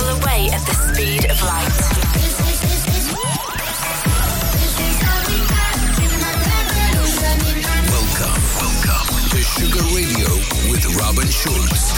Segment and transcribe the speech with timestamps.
[0.00, 1.68] travel away at the speed of light.
[7.90, 10.28] Welcome, welcome to Sugar Radio
[10.70, 11.92] with Robin Schulz.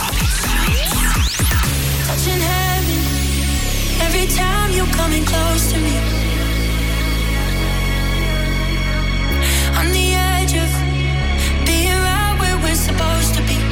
[2.07, 3.01] Touching heaven
[4.01, 5.97] every time you're coming close to me.
[9.79, 10.71] On the edge of
[11.67, 13.72] being right where we're supposed to be.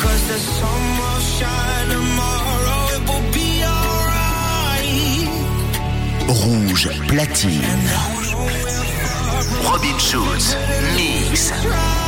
[0.00, 5.28] Cause the sun will shine tomorrow, it will be alright.
[6.28, 7.82] Rouge platine.
[9.64, 10.54] Robin Schulz,
[10.96, 12.07] mix.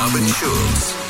[0.00, 1.09] Robin Schulz.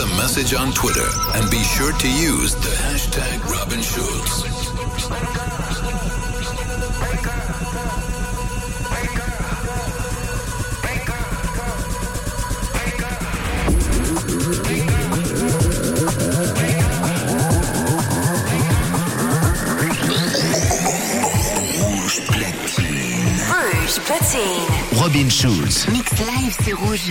[0.00, 4.44] a message on Twitter and be sure to use the hashtag Robin Schulz.
[23.90, 25.00] Rouge Platine.
[25.00, 25.88] Robin Schulz.
[25.88, 27.10] Mix live, c'est rouge.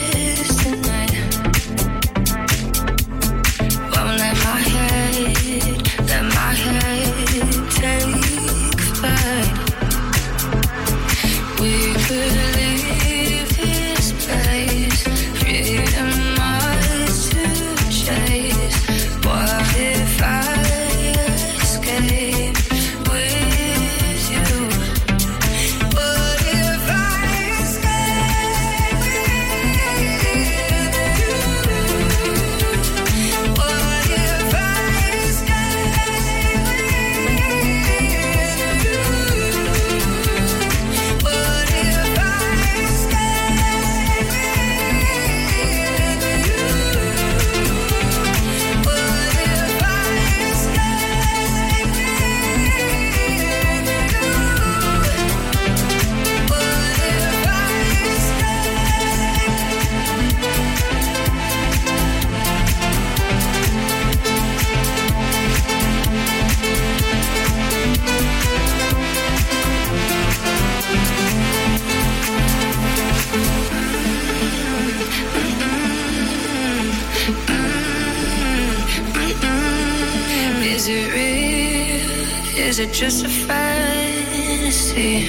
[82.81, 85.27] it just a fantasy?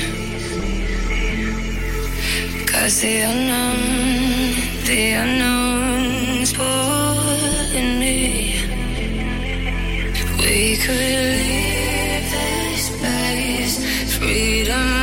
[2.66, 3.80] Cause the unknown,
[4.86, 8.54] the unknown's pulling me.
[10.38, 10.96] We could
[11.36, 15.01] leave this place, freedom.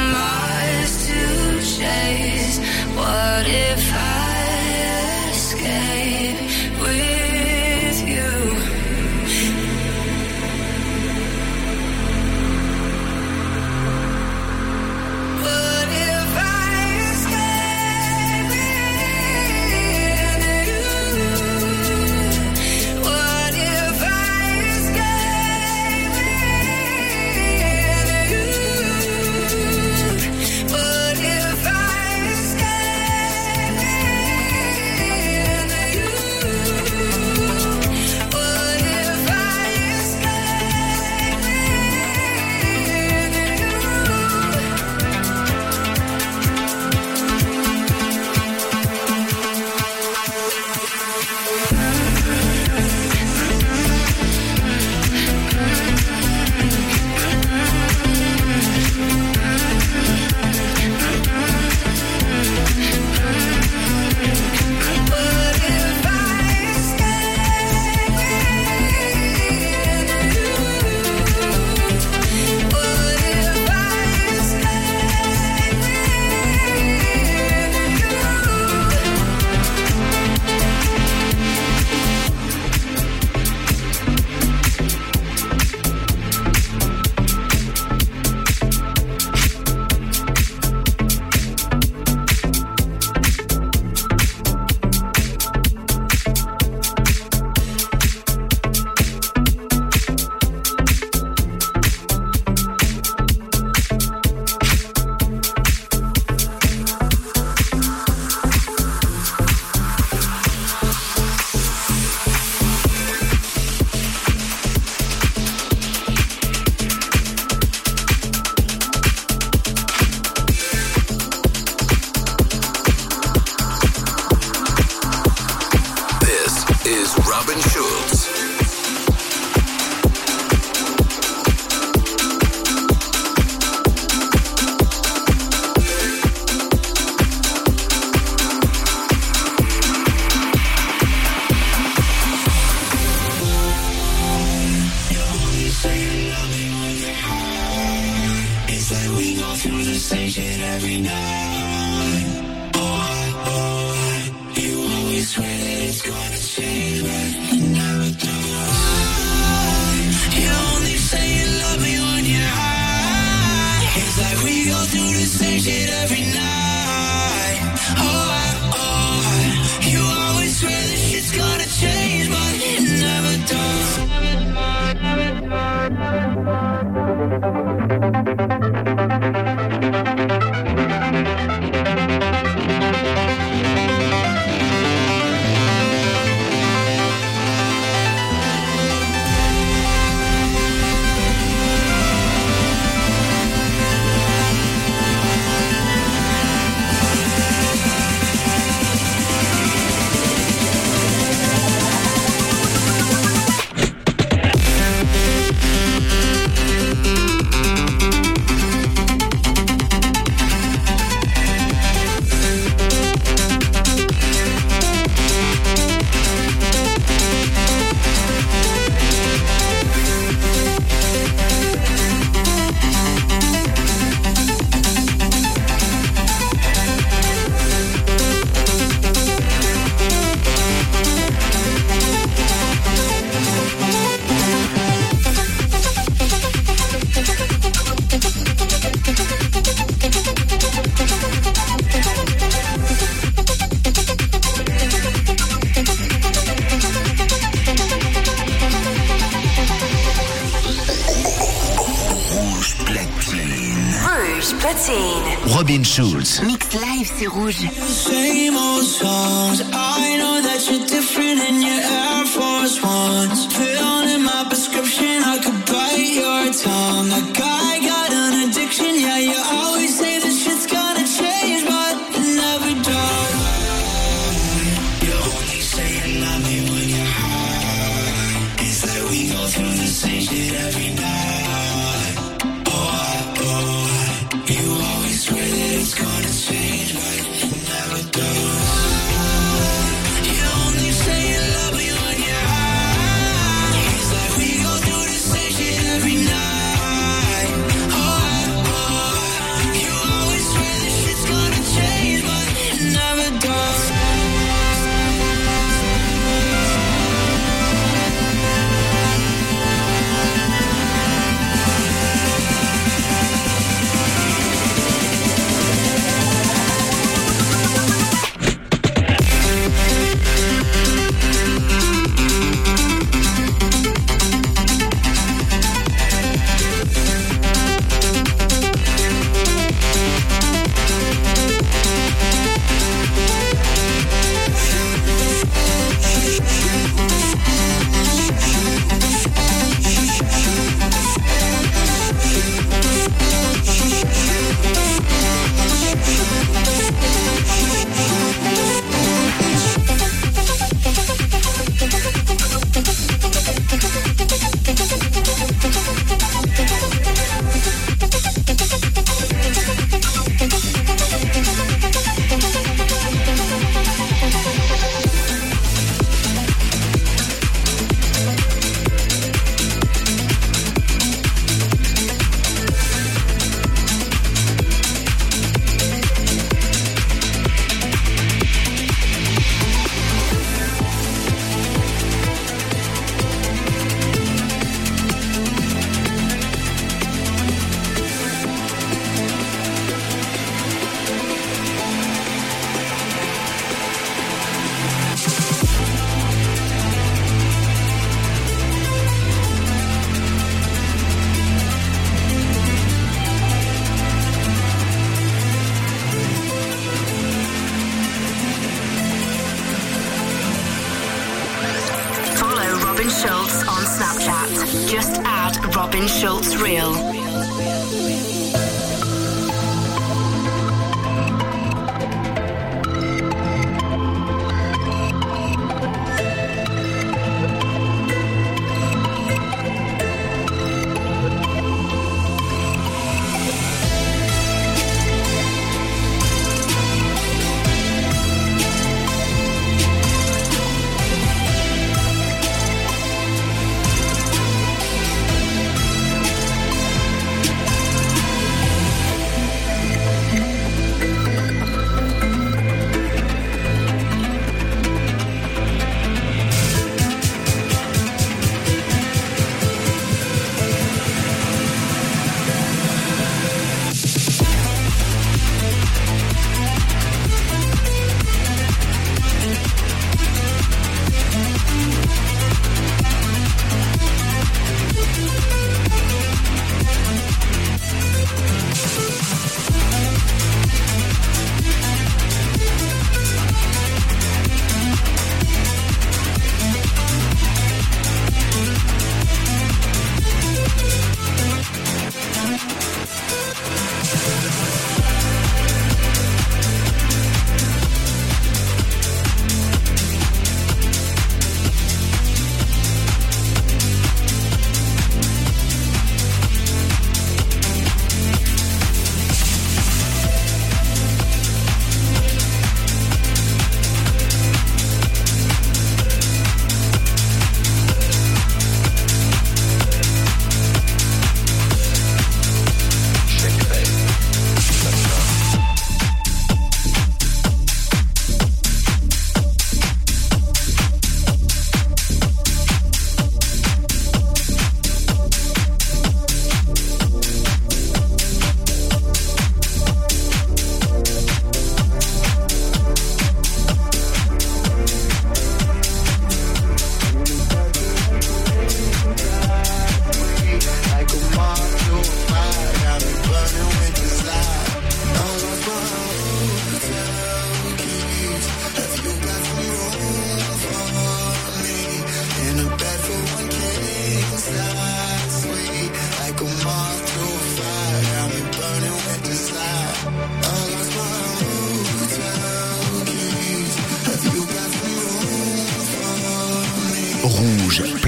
[257.20, 257.58] C'est rouge.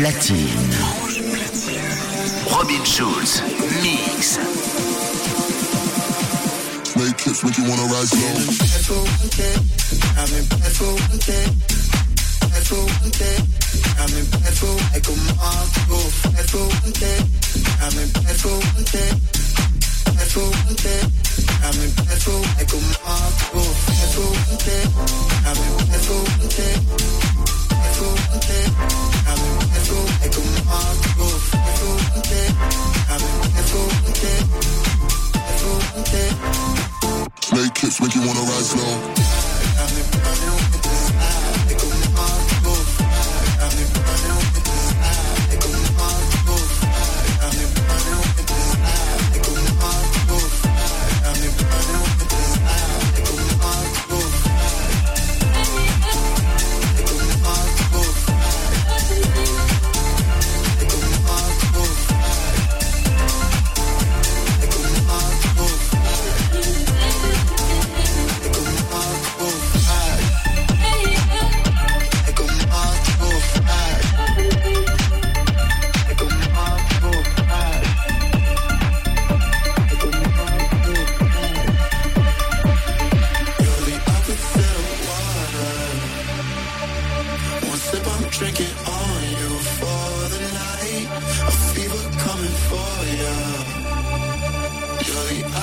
[0.02, 0.50] Platine.
[2.50, 3.42] Robin Schulz,
[3.84, 4.40] mix.
[6.90, 8.34] Snake hips make you wanna rise low.
[10.18, 11.46] I'm in for one day.
[12.50, 13.38] Bad for one day.
[14.02, 17.20] I'm in bad for like a moth to a bad for one day.
[17.86, 19.12] I'm in bad for one day.
[20.18, 21.02] Bad for one day.
[21.62, 24.84] I'm in bad for like a moth to a bad for one day.
[25.46, 26.74] I'm in bad for one day.
[27.70, 29.01] Bad for one day.
[37.42, 39.21] Snake hips make you wanna rise slow.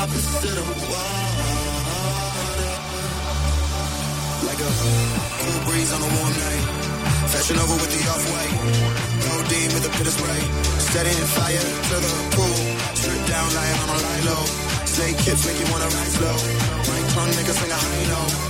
[0.08, 1.52] Opposite of water.
[4.48, 4.72] Like a
[5.38, 6.64] cool breeze on a warm night.
[7.28, 8.54] Fashion over with the off-white.
[9.24, 10.42] Codeine with a bit of spray.
[10.92, 12.58] Setting fire to the pool.
[12.94, 14.44] Strip down, lying on a lie low.
[14.86, 16.38] Snake hips make you wanna rise low.
[16.88, 18.47] My tongue make a sing a high note.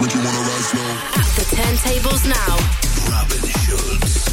[0.00, 0.90] Make you wanna rise slow.
[1.14, 3.12] At the turntables now.
[3.12, 4.29] Robin Schulz.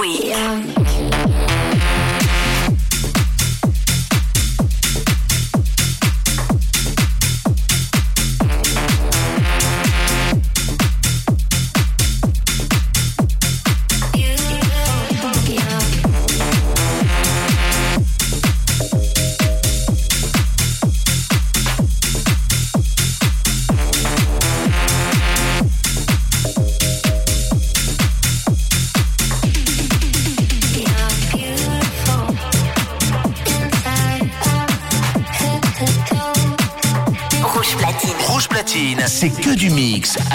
[0.00, 0.24] week.
[0.24, 0.79] Yeah.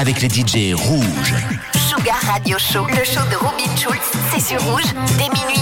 [0.06, 1.34] Avec les DJ rouges.
[1.74, 3.99] Sugar Radio Show, le show de Robin Schulz,
[4.32, 4.84] c'est sur rouge
[5.18, 5.55] dès minuit.